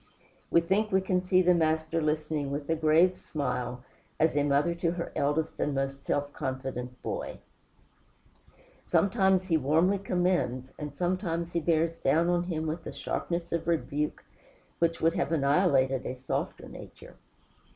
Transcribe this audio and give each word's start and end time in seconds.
We 0.49 0.61
think 0.61 0.91
we 0.91 0.99
can 1.01 1.21
see 1.21 1.43
the 1.43 1.53
Master 1.53 2.01
listening 2.01 2.49
with 2.49 2.67
a 2.71 2.75
grave 2.75 3.15
smile, 3.15 3.83
as 4.19 4.35
a 4.35 4.41
mother 4.41 4.73
to 4.73 4.89
her 4.93 5.11
eldest 5.15 5.59
and 5.59 5.75
most 5.75 6.01
self 6.01 6.33
confident 6.33 6.99
boy. 7.03 7.37
Sometimes 8.83 9.43
he 9.43 9.57
warmly 9.57 9.99
commends, 9.99 10.71
and 10.79 10.91
sometimes 10.95 11.53
he 11.53 11.59
bears 11.59 11.99
down 11.99 12.29
on 12.29 12.45
him 12.45 12.65
with 12.65 12.87
a 12.87 12.91
sharpness 12.91 13.51
of 13.51 13.67
rebuke 13.67 14.23
which 14.79 15.01
would 15.01 15.13
have 15.13 15.31
annihilated 15.31 16.03
a 16.07 16.15
softer 16.15 16.67
nature. 16.67 17.17